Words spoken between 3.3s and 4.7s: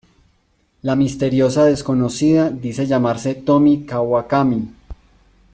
Tomie Kawakami.